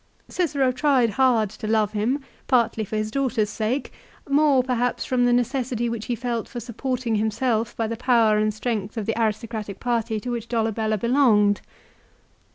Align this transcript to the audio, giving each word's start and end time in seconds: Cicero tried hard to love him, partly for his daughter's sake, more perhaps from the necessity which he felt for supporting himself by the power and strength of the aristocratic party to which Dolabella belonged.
Cicero 0.27 0.71
tried 0.71 1.11
hard 1.11 1.51
to 1.51 1.67
love 1.67 1.91
him, 1.91 2.21
partly 2.47 2.83
for 2.83 2.95
his 2.95 3.11
daughter's 3.11 3.51
sake, 3.51 3.93
more 4.27 4.63
perhaps 4.63 5.05
from 5.05 5.25
the 5.25 5.31
necessity 5.31 5.89
which 5.89 6.07
he 6.07 6.15
felt 6.15 6.47
for 6.47 6.59
supporting 6.59 7.17
himself 7.17 7.77
by 7.77 7.85
the 7.85 7.95
power 7.95 8.39
and 8.39 8.51
strength 8.51 8.97
of 8.97 9.05
the 9.05 9.13
aristocratic 9.15 9.79
party 9.79 10.19
to 10.19 10.31
which 10.31 10.47
Dolabella 10.49 10.97
belonged. 10.97 11.61